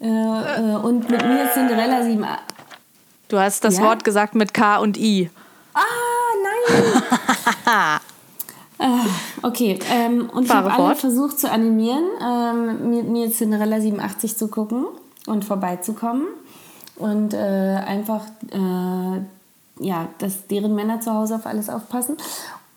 [0.00, 2.59] Äh, äh, und mit mir Cinderella 87.
[3.30, 3.84] Du hast das Ja?
[3.84, 5.30] Wort gesagt mit K und I.
[5.72, 5.80] Ah,
[6.42, 8.00] nein!
[9.42, 14.48] Okay, ähm, und ich habe alle versucht zu animieren, ähm, mir, mir Cinderella 87 zu
[14.48, 14.86] gucken
[15.26, 16.26] und vorbeizukommen.
[16.96, 17.36] Und äh,
[17.86, 19.20] einfach, äh,
[19.84, 22.16] ja, dass deren Männer zu Hause auf alles aufpassen.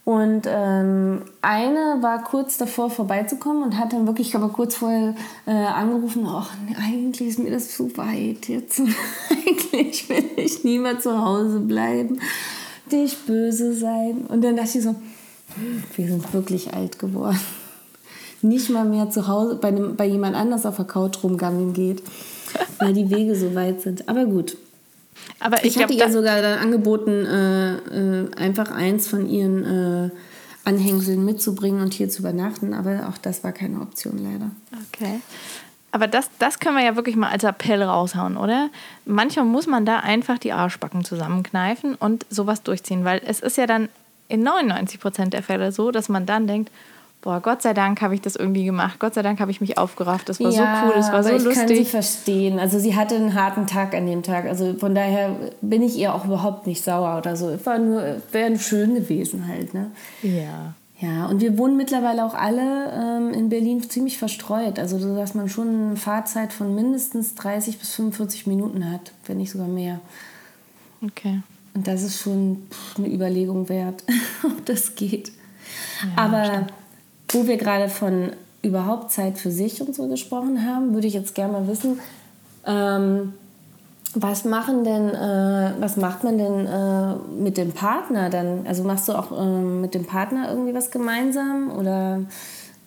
[0.06, 5.52] Und ähm, eine war kurz davor vorbeizukommen und hat dann wirklich aber kurz vorher äh,
[5.52, 8.82] angerufen, ach, nee, eigentlich ist mir das zu weit jetzt.
[9.30, 12.20] eigentlich will ich nie mehr zu Hause bleiben,
[12.92, 14.26] nicht böse sein.
[14.28, 14.94] Und dann dachte ich so,
[15.96, 17.40] wir sind wirklich alt geworden.
[18.42, 22.04] Nicht mal mehr zu Hause bei, einem, bei jemand anders auf der Couch rumgammeln geht,
[22.78, 24.10] weil die Wege so weit sind.
[24.10, 24.58] Aber gut,
[25.40, 30.10] Aber ich, ich, hatte ihr sogar dann angeboten, äh, äh, einfach eins von ihren äh,
[30.64, 34.52] Anhängseln mitzubringen und hier zu übernachten, aber auch das war keine Option leider.
[34.94, 35.20] Okay.
[35.92, 38.70] Aber das, das können wir ja wirklich mal als Appell raushauen, oder?
[39.06, 43.68] Manchmal muss man da einfach die Arschbacken zusammenkneifen und sowas durchziehen, weil es ist ja
[43.68, 43.90] dann
[44.28, 46.72] in 99 Prozent der Fälle so, dass man dann denkt,
[47.24, 49.78] boah, Gott sei Dank habe ich das irgendwie gemacht, Gott sei Dank habe ich mich
[49.78, 51.90] aufgerafft, das war so cool, das war so ich kann sie lustig.
[51.90, 52.60] verstehen.
[52.60, 54.46] Also sie hatte einen harten Tag an dem Tag.
[54.46, 57.50] Also von daher bin ich ihr auch überhaupt nicht sauer oder so.
[57.50, 59.74] Es war nur, wäre schön gewesen halt.
[59.74, 59.92] Ne?
[60.22, 60.74] Ja.
[61.00, 64.80] Ja, und wir wohnen mittlerweile auch alle ähm, in Berlin ziemlich verstreut.
[64.80, 69.38] Also, so dass man schon eine Fahrzeit von mindestens 30 bis 45 Minuten hat, wenn
[69.38, 70.00] nicht sogar mehr.
[71.02, 71.42] Okay.
[71.74, 74.04] Und das ist schon pff, eine Überlegung wert,
[74.46, 75.34] ob das geht.
[76.16, 76.68] Aber
[77.34, 81.36] wo wir gerade von überhaupt Zeit für sich und so gesprochen haben, würde ich jetzt
[81.36, 82.00] gerne mal wissen,
[82.66, 83.34] ähm,
[84.16, 88.66] was machen denn, äh, was macht man denn äh, mit dem Partner dann?
[88.68, 92.22] Also machst du auch äh, mit dem Partner irgendwie was gemeinsam oder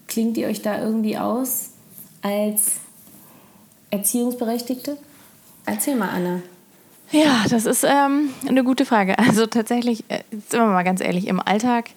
[0.07, 1.71] klingt ihr euch da irgendwie aus
[2.23, 2.75] als
[3.91, 4.97] Erziehungsberechtigte?
[5.65, 6.43] Erzähl mal, Anna.
[7.11, 9.19] Ja, das ist ähm, eine gute Frage.
[9.19, 11.91] Also tatsächlich, äh, sind wir mal ganz ehrlich, im Alltag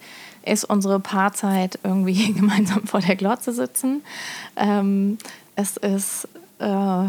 [0.50, 4.02] ist unsere Paarzeit irgendwie gemeinsam vor der Glotze sitzen.
[4.56, 5.18] Ähm,
[5.56, 6.28] es ist
[6.60, 7.06] äh,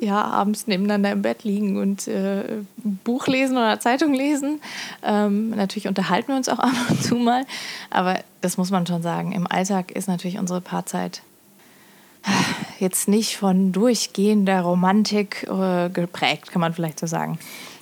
[0.00, 4.60] ja, abends nebeneinander im Bett liegen und äh, Buch lesen oder Zeitung lesen.
[5.02, 7.44] Ähm, natürlich unterhalten wir uns auch ab und zu mal,
[7.90, 9.32] aber das muss man schon sagen.
[9.32, 11.22] Im Alltag ist natürlich unsere Paarzeit
[12.78, 17.38] jetzt nicht von durchgehender Romantik äh, geprägt, kann man vielleicht so sagen.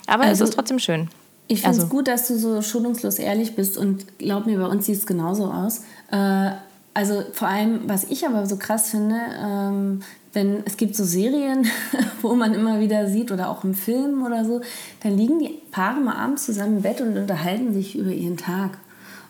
[0.07, 1.09] Aber also, es ist trotzdem schön.
[1.47, 1.89] Ich finde es also.
[1.89, 5.45] gut, dass du so schonungslos ehrlich bist und glaub mir, bei uns sieht es genauso
[5.45, 5.81] aus.
[6.11, 6.51] Äh,
[6.93, 10.01] also vor allem, was ich aber so krass finde, ähm,
[10.33, 11.67] wenn es gibt so Serien,
[12.21, 14.61] wo man immer wieder sieht oder auch im Film oder so,
[15.01, 18.77] dann liegen die Paare mal abends zusammen im Bett und unterhalten sich über ihren Tag.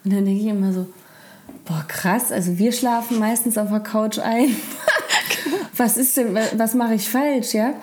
[0.04, 0.88] Und dann denke ich immer so,
[1.65, 4.56] boah krass, also wir schlafen meistens auf der Couch ein.
[5.78, 7.73] was ist denn, was mache ich falsch, ja?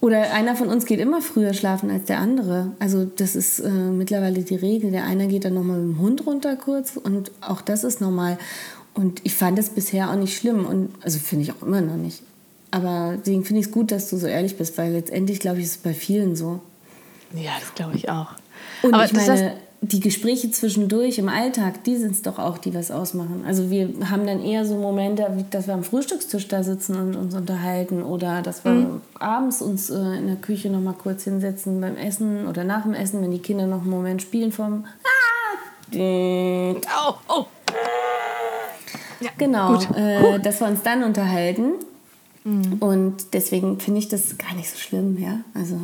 [0.00, 2.72] Oder einer von uns geht immer früher schlafen als der andere.
[2.78, 4.90] Also das ist äh, mittlerweile die Regel.
[4.90, 8.38] Der eine geht dann nochmal mit dem Hund runter kurz und auch das ist normal.
[8.94, 11.96] Und ich fand es bisher auch nicht schlimm und also finde ich auch immer noch
[11.96, 12.22] nicht.
[12.70, 15.64] Aber deswegen finde ich es gut, dass du so ehrlich bist, weil letztendlich, glaube ich,
[15.64, 16.60] ist es bei vielen so.
[17.34, 18.34] Ja, das glaube ich auch.
[18.82, 22.74] Und Aber ich meine, die Gespräche zwischendurch im Alltag, die sind es doch auch, die
[22.74, 23.44] was ausmachen.
[23.46, 27.34] Also wir haben dann eher so Momente, dass wir am Frühstückstisch da sitzen und uns
[27.34, 29.00] unterhalten oder dass wir mhm.
[29.18, 32.94] abends uns äh, in der Küche noch mal kurz hinsetzen beim Essen oder nach dem
[32.94, 34.84] Essen, wenn die Kinder noch einen Moment spielen vom
[35.94, 36.74] ah,
[37.08, 37.46] oh, oh.
[39.20, 41.72] Ja, genau, äh, dass wir uns dann unterhalten
[42.46, 42.74] Mhm.
[42.78, 45.40] Und deswegen finde ich das gar nicht so schlimm, ja.
[45.52, 45.80] Also.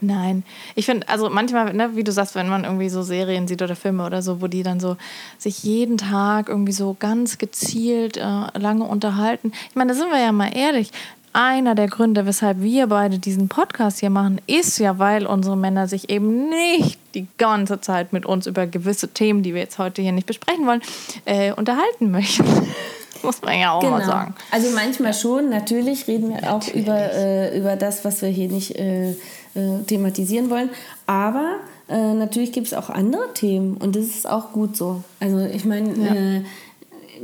[0.00, 0.44] Nein.
[0.76, 3.74] Ich finde, also manchmal, ne, wie du sagst, wenn man irgendwie so Serien sieht oder
[3.74, 4.96] Filme oder so, wo die dann so
[5.38, 9.50] sich jeden Tag irgendwie so ganz gezielt äh, lange unterhalten.
[9.70, 10.92] Ich meine, da sind wir ja mal ehrlich.
[11.32, 15.88] Einer der Gründe, weshalb wir beide diesen Podcast hier machen, ist ja, weil unsere Männer
[15.88, 20.00] sich eben nicht die ganze Zeit mit uns über gewisse Themen, die wir jetzt heute
[20.00, 20.82] hier nicht besprechen wollen,
[21.24, 22.44] äh, unterhalten möchten
[23.24, 23.92] muss man ja auch genau.
[23.92, 24.34] mal sagen.
[24.50, 26.50] Also manchmal schon, natürlich reden wir natürlich.
[26.50, 30.70] auch über, äh, über das, was wir hier nicht äh, äh, thematisieren wollen.
[31.06, 31.56] Aber
[31.88, 35.02] äh, natürlich gibt es auch andere Themen und das ist auch gut so.
[35.20, 36.14] Also ich meine, ja.
[36.14, 36.42] Äh,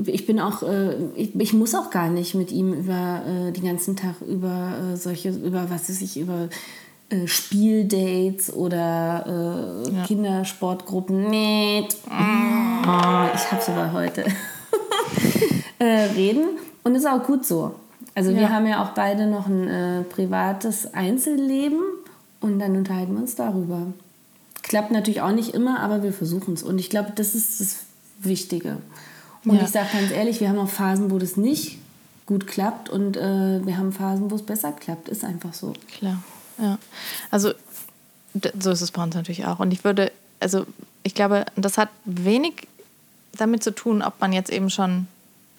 [0.06, 3.96] ich bin auch, äh, ich, ich, muss auch gar nicht mit ihm über den ganzen
[3.96, 6.48] Tag über solche, über was weiß ich, über
[7.26, 10.04] Spieldates oder äh, ja.
[10.04, 11.28] Kindersportgruppen.
[11.28, 11.88] Nee.
[12.08, 14.24] Oh, ich hab's aber heute.
[15.80, 16.44] Äh, reden.
[16.84, 17.74] Und ist auch gut so.
[18.14, 18.38] Also ja.
[18.38, 21.80] wir haben ja auch beide noch ein äh, privates Einzelleben
[22.40, 23.86] und dann unterhalten wir uns darüber.
[24.62, 26.62] Klappt natürlich auch nicht immer, aber wir versuchen es.
[26.62, 27.76] Und ich glaube, das ist das
[28.20, 28.78] Wichtige.
[29.44, 29.62] Und ja.
[29.62, 31.78] ich sage ganz ehrlich, wir haben auch Phasen, wo das nicht
[32.26, 35.08] gut klappt und äh, wir haben Phasen, wo es besser klappt.
[35.08, 35.72] Ist einfach so.
[35.98, 36.22] Klar,
[36.58, 36.78] ja.
[37.30, 37.52] Also
[38.58, 39.58] so ist es bei uns natürlich auch.
[39.58, 40.66] Und ich würde, also
[41.02, 42.68] ich glaube, das hat wenig
[43.36, 45.06] damit zu tun, ob man jetzt eben schon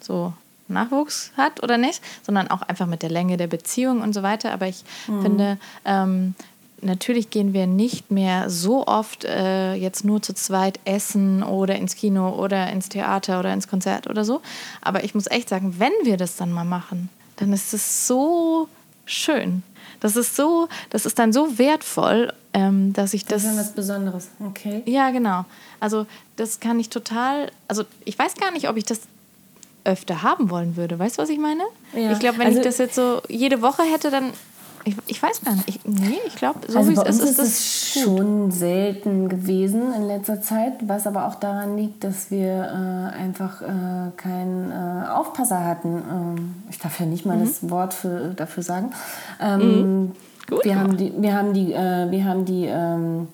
[0.04, 0.32] so
[0.68, 4.52] Nachwuchs hat oder nicht, sondern auch einfach mit der Länge der Beziehung und so weiter.
[4.52, 5.22] Aber ich mhm.
[5.22, 6.34] finde, ähm,
[6.80, 11.94] natürlich gehen wir nicht mehr so oft äh, jetzt nur zu zweit essen oder ins
[11.94, 14.40] Kino oder ins Theater oder ins Konzert oder so.
[14.80, 18.68] Aber ich muss echt sagen, wenn wir das dann mal machen, dann ist es so
[19.04, 19.62] schön.
[20.00, 23.44] Das ist so, das ist dann so wertvoll, ähm, dass ich das.
[23.44, 24.82] Das ist was Besonderes, okay.
[24.84, 25.44] Ja, genau.
[25.78, 27.50] Also das kann ich total.
[27.68, 29.02] Also ich weiß gar nicht, ob ich das
[29.84, 30.98] öfter haben wollen würde.
[30.98, 31.62] Weißt du, was ich meine?
[31.94, 32.12] Ja.
[32.12, 34.30] Ich glaube, wenn also, ich das jetzt so jede Woche hätte, dann.
[34.84, 35.68] Ich, ich weiß gar nicht.
[35.68, 40.08] Ich, nee, ich glaube, so also wie es ist, ist es schon selten gewesen in
[40.08, 45.64] letzter Zeit, was aber auch daran liegt, dass wir äh, einfach äh, keinen äh, Aufpasser
[45.64, 46.02] hatten.
[46.10, 47.44] Ähm, ich darf ja nicht mal mhm.
[47.44, 48.90] das Wort für, dafür sagen.
[49.40, 50.12] Ähm, mhm.
[50.48, 53.28] Gut, wir, haben die, wir haben die, äh, wir haben die, ähm,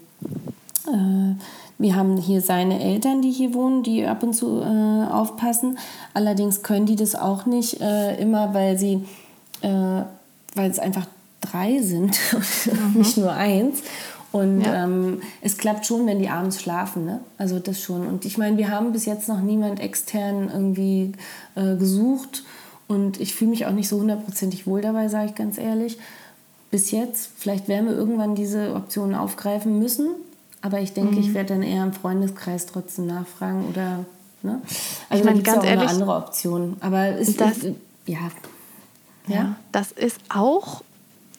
[0.87, 1.35] äh,
[1.79, 5.79] wir haben hier seine Eltern, die hier wohnen, die ab und zu äh, aufpassen.
[6.13, 9.05] Allerdings können die das auch nicht äh, immer, weil sie,
[9.63, 10.03] äh,
[10.55, 11.07] weil es einfach
[11.41, 12.19] drei sind,
[12.67, 12.99] mhm.
[13.01, 13.83] nicht nur eins.
[14.31, 14.85] Und ja.
[14.85, 17.05] ähm, es klappt schon, wenn die abends schlafen.
[17.07, 17.21] Ne?
[17.39, 18.07] Also das schon.
[18.07, 21.13] Und ich meine, wir haben bis jetzt noch niemand extern irgendwie
[21.55, 22.45] äh, gesucht.
[22.89, 25.99] Und ich fühle mich auch nicht so hundertprozentig wohl dabei, sage ich ganz ehrlich.
[26.71, 27.31] Bis jetzt.
[27.37, 30.09] Vielleicht werden wir irgendwann diese Optionen aufgreifen müssen.
[30.63, 31.21] Aber ich denke, mhm.
[31.21, 34.05] ich werde dann eher im Freundeskreis trotzdem nachfragen oder
[34.43, 34.61] Ne?
[35.11, 36.77] Also Ich mein, da gibt's ganz ja auch ehrlich, eine andere Option.
[36.81, 38.19] Aber es das- ist, ja.
[39.27, 40.83] Ja, das ist auch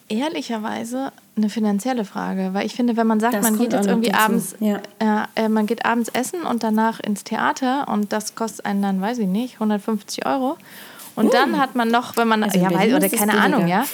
[0.10, 4.10] ehrlicherweise eine finanzielle Frage, weil ich finde, wenn man sagt, Das man geht jetzt irgendwie
[4.10, 4.24] dazu.
[4.26, 4.80] abends, Ja.
[5.02, 9.02] ja, äh, man geht abends essen und danach ins Theater und das kostet einen dann,
[9.02, 10.58] weiß ich nicht, 150 Euro.
[11.16, 13.40] Und dann hat man noch, wenn man, Also ja, weiß, oder ist keine.
[13.40, 13.86] Ahnung, ja.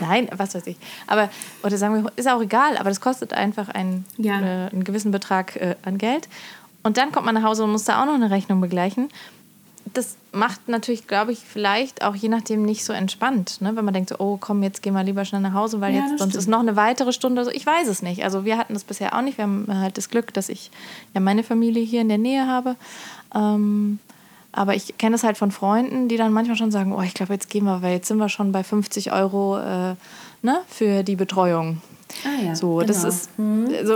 [0.00, 0.76] Nein, was weiß ich.
[1.06, 1.30] Aber,
[1.62, 4.40] oder sagen wir, ist auch egal, aber das kostet einfach einen, Ja.
[4.40, 6.28] äh, einen gewissen Betrag äh, an Geld.
[6.82, 9.08] Und dann kommt man nach Hause und muss da auch noch eine Rechnung begleichen.
[9.92, 13.60] Das macht natürlich, glaube ich, vielleicht auch je nachdem nicht so entspannt.
[13.60, 13.74] Ne?
[13.74, 16.00] Wenn man denkt, so, oh komm, jetzt gehen wir lieber schnell nach Hause, weil Ja,
[16.02, 16.34] jetzt sonst stimmt.
[16.36, 17.44] ist noch eine weitere Stunde.
[17.44, 17.50] So.
[17.50, 18.22] Ich weiß es nicht.
[18.22, 19.38] Also wir hatten das bisher auch nicht.
[19.38, 20.70] Wir haben halt das Glück, dass ich
[21.14, 22.76] ja meine Familie hier in der Nähe habe.
[23.34, 23.98] Ähm,
[24.52, 27.32] aber ich kenne es halt von Freunden, die dann manchmal schon sagen, oh, ich glaube,
[27.32, 29.94] jetzt gehen wir, weil jetzt sind wir schon bei 50 Euro äh,
[30.42, 31.80] ne, für die Betreuung.
[32.24, 33.08] Ah ja, So, das genau.
[33.08, 33.30] ist
[33.86, 33.94] so,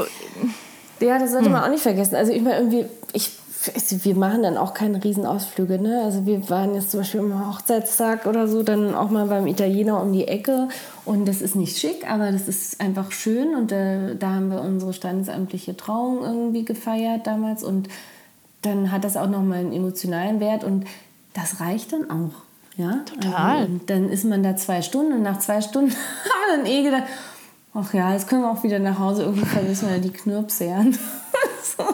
[1.05, 1.29] Ja, das Hm.
[1.33, 2.15] sollte man auch nicht vergessen.
[2.15, 3.33] Also ich meine, irgendwie, ich,
[3.75, 5.81] also wir machen dann auch keine Riesenausflüge.
[5.83, 6.03] Ne?
[6.05, 10.01] Also wir waren jetzt zum Beispiel am Hochzeitstag oder so, dann auch mal beim Italiener
[10.01, 10.69] um die Ecke.
[11.05, 13.55] Und das ist nicht schick, aber das ist einfach schön.
[13.57, 17.65] Und äh, da haben wir unsere standesamtliche Trauung irgendwie gefeiert damals.
[17.65, 17.89] Und
[18.65, 20.65] dann hat das auch nochmal einen emotionalen Wert.
[20.65, 20.87] Und
[21.33, 22.33] das reicht dann auch.
[22.77, 23.05] Ja?
[23.05, 23.57] Total.
[23.59, 25.97] Also, und dann ist man da zwei Stunden und nach zwei Stunden haben
[26.49, 27.05] wir dann eh gedacht,
[27.75, 30.65] ach ja, jetzt können wir auch wieder nach Hause, irgendwie vermissen wir die Knirpse.
[30.65, 30.85] Ja.
[31.77, 31.85] so,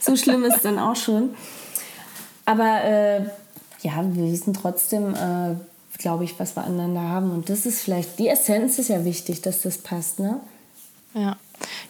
[0.00, 1.30] so schlimm ist dann auch schon.
[2.44, 3.22] Aber äh,
[3.80, 5.54] ja, wir wissen trotzdem, äh,
[5.98, 7.30] glaube ich, was wir aneinander haben.
[7.30, 10.40] Und das ist vielleicht, die Essenz ist ja wichtig, dass das passt, ne?
[11.14, 11.36] Ja,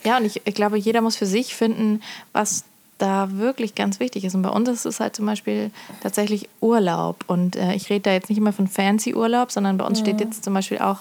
[0.04, 2.64] ja und ich, ich glaube, jeder muss für sich finden, was
[2.98, 4.34] da wirklich ganz wichtig ist.
[4.34, 5.70] Und bei uns ist es halt zum Beispiel
[6.02, 7.24] tatsächlich Urlaub.
[7.26, 10.20] Und äh, ich rede da jetzt nicht immer von fancy Urlaub, sondern bei uns steht
[10.20, 10.98] jetzt zum Beispiel auch,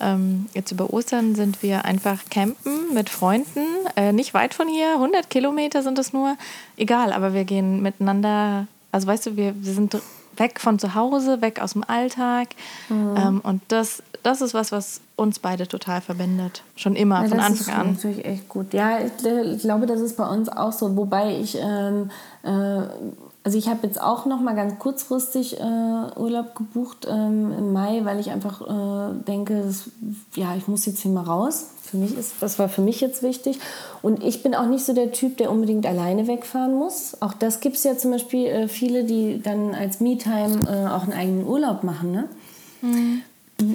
[0.00, 3.64] ähm, jetzt über Ostern sind wir einfach campen mit Freunden,
[3.96, 6.36] äh, nicht weit von hier, 100 Kilometer sind es nur.
[6.76, 9.96] Egal, aber wir gehen miteinander, also weißt du, wir, wir sind
[10.42, 12.48] weg von zu Hause, weg aus dem Alltag.
[12.90, 16.62] Ähm, und das, das ist was, was uns beide total verbindet.
[16.76, 17.92] Schon immer, Ja, von das Anfang ist an.
[17.94, 18.72] natürlich echt gut.
[18.74, 20.96] Ja, ich, ich glaube, das ist bei uns auch so.
[20.96, 22.10] Wobei ich, ähm,
[22.42, 22.82] äh,
[23.44, 28.02] also ich habe jetzt auch noch mal ganz kurzfristig äh, Urlaub gebucht ähm, im Mai,
[28.04, 29.90] weil ich einfach äh, denke, das,
[30.36, 31.70] ja, ich muss jetzt hier mal raus.
[31.82, 33.58] Für mich ist, das war für mich jetzt wichtig.
[34.00, 37.20] Und ich bin auch nicht so der Typ, der unbedingt alleine wegfahren muss.
[37.20, 41.02] Auch das gibt es ja zum Beispiel äh, viele, die dann als Me-Time äh, auch
[41.02, 42.12] einen eigenen Urlaub machen.
[42.12, 42.28] Ne?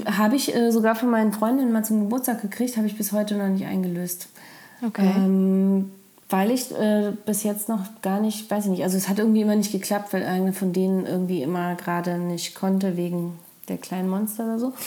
[0.06, 3.36] Habe ich äh, sogar von meinen Freundinnen mal zum Geburtstag gekriegt, habe ich bis heute
[3.36, 4.30] noch nicht eingelöst.
[4.82, 5.12] Okay.
[5.14, 5.92] Ähm,
[6.30, 9.42] weil ich äh, bis jetzt noch gar nicht, weiß ich nicht, also es hat irgendwie
[9.42, 14.10] immer nicht geklappt, weil eine von denen irgendwie immer gerade nicht konnte wegen der kleinen
[14.10, 14.74] Monster oder so.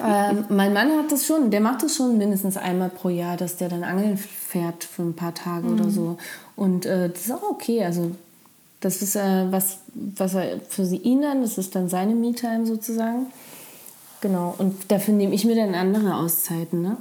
[0.00, 3.58] Ähm, mein Mann hat das schon, der macht das schon mindestens einmal pro Jahr, dass
[3.58, 6.18] der dann angeln fährt für ein paar Tage oder so.
[6.56, 7.84] Und äh, das ist auch okay.
[7.84, 8.10] Also
[8.80, 12.66] das ist äh, was, was er für sie ihn dann, das ist dann seine Me-Time
[12.66, 13.26] sozusagen.
[14.20, 14.54] Genau.
[14.58, 16.82] Und dafür nehme ich mir dann andere Auszeiten.
[16.82, 16.96] Ne?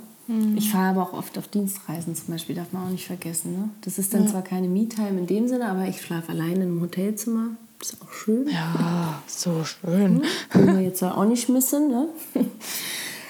[0.55, 3.51] Ich fahre aber auch oft auf Dienstreisen zum Beispiel, darf man auch nicht vergessen.
[3.51, 3.69] Ne?
[3.81, 7.49] Das ist dann zwar keine Me-Time in dem Sinne, aber ich schlafe alleine im Hotelzimmer.
[7.81, 8.47] Ist auch schön.
[8.47, 10.23] Ja, so schön.
[10.53, 11.89] Wollen wir jetzt auch nicht missen.
[11.89, 12.07] Ne?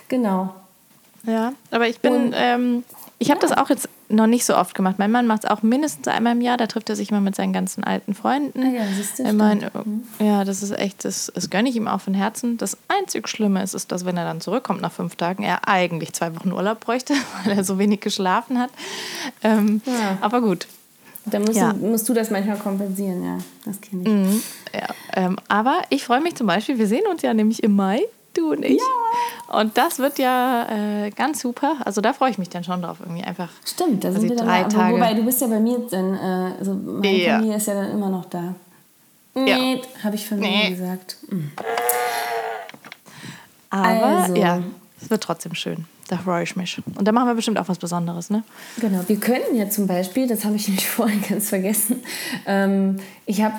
[0.08, 0.54] genau.
[1.26, 2.84] Ja, aber ich bin, ähm,
[3.18, 4.96] ich habe das auch jetzt noch nicht so oft gemacht.
[5.00, 6.58] Mein Mann macht es auch mindestens einmal im Jahr.
[6.58, 8.64] Da trifft er sich immer mit seinen ganzen alten Freunden.
[8.64, 10.06] Ah ja, siehst du, Immer in, stimmt.
[10.20, 12.58] ja, das ist echt, das, das gönne ich ihm auch von Herzen.
[12.58, 16.14] Das einzig Schlimme ist, ist, dass wenn er dann zurückkommt nach fünf Tagen, er eigentlich
[16.14, 17.14] zwei Wochen Urlaub bräuchte,
[17.46, 18.70] weil er so wenig geschlafen hat.
[19.44, 20.18] Ähm, Ja.
[20.22, 20.68] Aber gut.
[21.26, 21.72] Da musst, Ja.
[21.72, 23.38] du, musst du das manchmal kompensieren, ja.
[23.66, 24.08] Das kenne ich.
[24.10, 24.44] Mhm.
[24.74, 28.02] Ja, ähm, aber ich freue mich zum Beispiel, wir sehen uns ja nämlich im Mai,
[28.34, 28.82] du und ich.
[29.48, 30.68] Und das wird ja
[31.06, 31.76] äh, ganz super.
[31.86, 33.50] Also da freue ich mich dann schon drauf, irgendwie einfach.
[33.66, 34.96] Stimmt, da sind wir dann drei aber Tage.
[34.96, 37.36] Wobei, du bist ja bei mir dann, äh, also meine Ja.
[37.38, 38.56] Familie ist ja dann immer noch da.
[39.36, 39.42] Ja.
[39.44, 40.70] Nee, habe ich Familie Nee.
[40.72, 41.18] gesagt.
[43.70, 44.36] Aber Also.
[44.36, 44.62] ja,
[45.02, 45.86] es wird trotzdem schön.
[46.10, 46.80] Da freue ich mich.
[46.96, 48.44] Und da machen wir bestimmt auch was Besonderes, ne?
[48.78, 52.04] Genau, wir könnten ja zum Beispiel, das habe ich nämlich vorhin ganz vergessen,
[52.46, 53.56] ähm, ich habe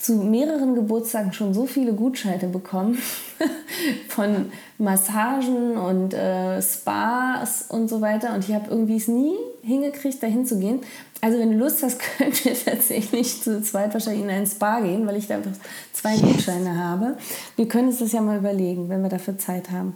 [0.00, 2.98] zu mehreren Geburtstagen schon so viele Gutscheine bekommen
[4.08, 10.22] von Massagen und äh, Spas und so weiter und ich habe irgendwie es nie hingekriegt,
[10.22, 10.80] da hinzugehen.
[11.20, 15.06] Also wenn du Lust hast, können wir tatsächlich zu zweit wahrscheinlich in ein Spa gehen,
[15.06, 15.52] weil ich da einfach
[15.92, 17.18] zwei Gutscheine habe.
[17.56, 19.94] Wir können uns das ja mal überlegen, wenn wir dafür Zeit haben.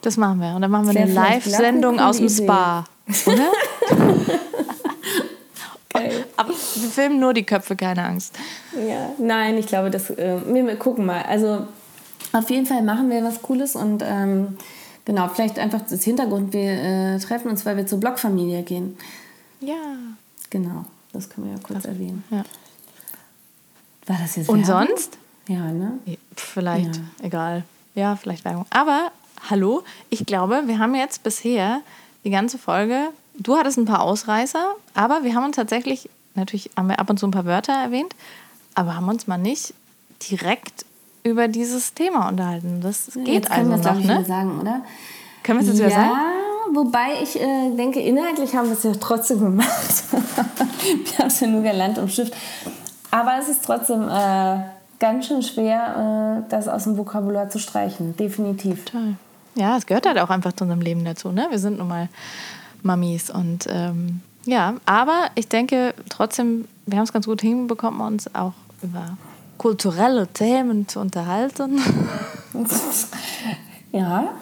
[0.00, 0.54] Das machen wir.
[0.54, 2.84] Und dann machen wir eine Live-Sendung aus dem coole Spa.
[3.26, 4.14] Oder?
[6.36, 8.36] Aber wir filmen nur die Köpfe, keine Angst.
[8.88, 11.22] Ja, nein, ich glaube, das, äh, wir, wir gucken mal.
[11.22, 11.66] Also
[12.32, 14.56] auf jeden Fall machen wir was Cooles und ähm,
[15.04, 18.96] genau, vielleicht einfach das Hintergrund, wir äh, treffen uns, weil wir zur Blockfamilie gehen.
[19.60, 19.74] Ja.
[20.50, 20.84] Genau.
[21.12, 22.22] Das können wir ja kurz erwähnen.
[22.30, 22.44] Ja.
[24.06, 24.86] War das jetzt Und Werbung?
[24.88, 25.18] sonst?
[25.48, 25.98] Ja, ne?
[26.36, 27.02] Vielleicht, Ja.
[27.22, 27.64] egal.
[27.94, 28.66] Ja, vielleicht Werbung.
[28.70, 29.10] Aber,
[29.50, 31.80] hallo, ich glaube, wir haben jetzt bisher
[32.24, 33.08] die ganze Folge,
[33.38, 37.18] du hattest ein paar Ausreißer, aber wir haben uns tatsächlich, natürlich haben wir ab und
[37.18, 38.14] zu ein paar Wörter erwähnt,
[38.74, 39.74] aber haben uns mal nicht
[40.30, 40.84] direkt
[41.24, 42.80] über dieses Thema unterhalten.
[42.80, 44.24] Das geht Jetzt können also wir es, noch, ne?
[44.24, 44.82] sagen, oder?
[45.42, 46.38] Können wir es jetzt ja, wieder sagen?
[46.72, 49.68] wobei ich äh, denke, inhaltlich haben wir es ja trotzdem gemacht.
[50.12, 52.34] wir haben es ja nur gelernt und Stift.
[53.10, 54.58] Aber es ist trotzdem äh,
[54.98, 58.16] ganz schön schwer, äh, das aus dem Vokabular zu streichen.
[58.16, 58.84] Definitiv.
[58.84, 59.14] Toll.
[59.54, 61.32] Ja, es gehört halt auch einfach zu unserem Leben dazu.
[61.32, 61.46] Ne?
[61.50, 62.08] Wir sind nun mal
[62.82, 68.34] Mamis und ähm, ja, aber ich denke trotzdem, wir haben es ganz gut hinbekommen, uns
[68.34, 69.16] auch über
[69.58, 71.80] kulturelle Themen zu unterhalten.
[73.90, 74.34] Ja.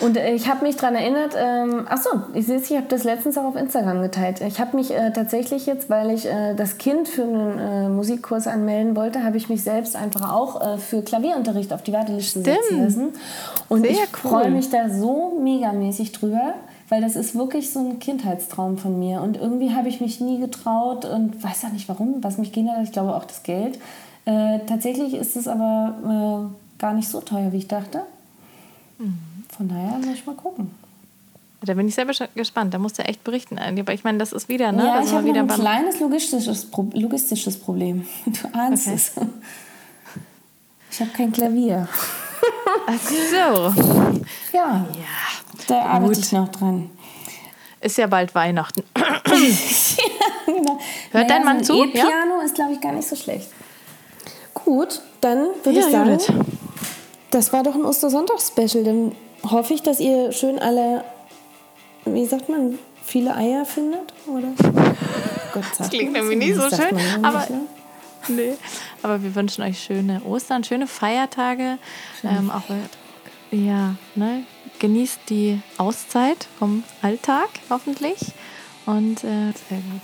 [0.00, 3.04] Und ich habe mich daran erinnert, ähm, ach so, ich sehe es, ich habe das
[3.04, 4.40] letztens auch auf Instagram geteilt.
[4.40, 8.46] Ich habe mich äh, tatsächlich jetzt, weil ich äh, das Kind für einen äh, Musikkurs
[8.46, 12.82] anmelden wollte, habe ich mich selbst einfach auch äh, für Klavierunterricht auf die Warteliste setzen
[12.82, 13.08] lassen.
[13.68, 14.30] Und Sehr ich cool.
[14.30, 16.54] freue mich da so megamäßig drüber,
[16.90, 19.22] weil das ist wirklich so ein Kindheitstraum von mir.
[19.22, 22.76] Und irgendwie habe ich mich nie getraut und weiß auch nicht warum, was mich gehindert
[22.76, 22.84] hat.
[22.84, 23.78] Ich glaube auch das Geld.
[24.26, 28.02] Äh, tatsächlich ist es aber äh, gar nicht so teuer, wie ich dachte.
[29.56, 30.70] Von daher muss ich mal gucken.
[31.62, 32.74] Da bin ich selber schon gespannt.
[32.74, 33.58] Da musst du echt berichten.
[33.58, 34.84] Aber ich meine, das ist wieder, ne?
[34.84, 38.06] ja, das ich habe wieder ein kleines logistisches, Pro logistisches Problem.
[38.26, 38.96] Du ahnst Okay.
[38.96, 39.12] es.
[40.90, 41.86] Ich habe kein Klavier.
[42.86, 43.82] Ach so.
[44.56, 44.86] Ja, Ja.
[45.66, 46.24] da arbeite Gut.
[46.24, 46.90] ich noch dran.
[47.80, 48.82] Ist ja bald Weihnachten.
[50.46, 50.78] Genau.
[51.12, 51.84] Hört dein Mann so zu?
[51.84, 52.04] Ja?
[52.04, 53.48] E-Piano ist, glaube ich, gar nicht so schlecht.
[54.52, 56.32] Gut, dann würde Ja, ich sagen, Judith.
[57.30, 58.82] das war doch ein Ostersonntags-Special.
[58.84, 59.12] Dann
[59.48, 61.04] hoffe ich, dass ihr schön alle,
[62.04, 64.48] wie sagt man, viele Eier findet, oder?
[65.54, 67.60] Gott Das klingt irgendwie nicht so schön, ja nicht, aber- ne?
[68.28, 68.54] Nee.
[69.02, 71.78] Aber wir wünschen euch schöne Ostern, schöne Feiertage.
[72.22, 72.64] Ähm, auch,
[73.50, 74.44] ja, ne?
[74.78, 78.18] Genießt die Auszeit vom Alltag, hoffentlich.
[78.86, 80.02] Und äh, sehr gut.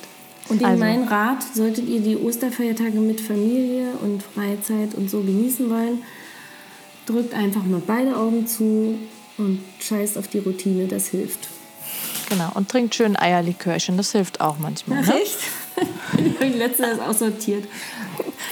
[0.48, 0.78] Und in Also.
[0.78, 6.02] mein Rat, solltet ihr die Osterfeiertage mit Familie und Freizeit und so genießen wollen,
[7.06, 8.98] drückt einfach mal beide Augen zu
[9.38, 11.48] und scheißt auf die Routine, das hilft.
[12.28, 12.50] Genau.
[12.54, 15.02] Und trinkt schön Eierlikörchen, das hilft auch manchmal.
[15.02, 15.20] Ne?
[15.20, 15.38] Echt?
[16.40, 17.64] habe letztes auch sortiert.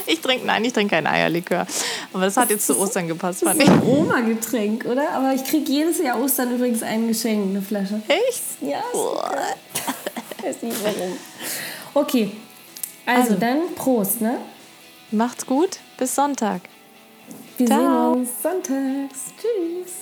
[0.07, 1.65] Ich trinke, nein, ich trinke kein Eierlikör.
[2.13, 3.73] Aber das hat jetzt zu Ostern gepasst, Das fand ist ich.
[3.73, 5.09] ein Oma-Getränk, oder?
[5.11, 8.01] Aber ich kriege jedes Jahr Ostern übrigens ein Geschenk, eine Flasche.
[8.07, 8.43] Echt?
[8.61, 11.17] Ja, ich weiß nicht warum.
[11.93, 12.31] Okay,
[13.05, 13.33] also, Also.
[13.35, 14.37] dann Prost, ne?
[15.11, 16.61] Macht's gut, bis Sonntag.
[17.57, 17.79] Wir Ciao.
[18.13, 19.19] sehen uns sonntags.
[19.39, 19.93] Tschüss.